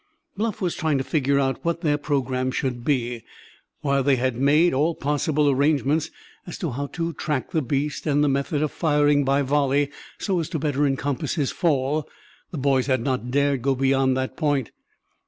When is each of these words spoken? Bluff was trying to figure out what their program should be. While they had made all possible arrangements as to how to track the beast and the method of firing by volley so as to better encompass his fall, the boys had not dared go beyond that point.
Bluff 0.35 0.61
was 0.61 0.73
trying 0.73 0.97
to 0.97 1.03
figure 1.03 1.39
out 1.39 1.63
what 1.63 1.81
their 1.81 1.99
program 1.99 2.49
should 2.49 2.83
be. 2.83 3.23
While 3.81 4.01
they 4.01 4.15
had 4.15 4.35
made 4.35 4.73
all 4.73 4.95
possible 4.95 5.47
arrangements 5.47 6.09
as 6.47 6.57
to 6.57 6.71
how 6.71 6.87
to 6.93 7.13
track 7.13 7.51
the 7.51 7.61
beast 7.61 8.07
and 8.07 8.23
the 8.23 8.27
method 8.27 8.63
of 8.63 8.71
firing 8.71 9.23
by 9.23 9.43
volley 9.43 9.91
so 10.17 10.39
as 10.39 10.49
to 10.49 10.57
better 10.57 10.87
encompass 10.87 11.35
his 11.35 11.51
fall, 11.51 12.09
the 12.49 12.57
boys 12.57 12.87
had 12.87 13.01
not 13.03 13.29
dared 13.29 13.61
go 13.61 13.75
beyond 13.75 14.17
that 14.17 14.35
point. 14.35 14.71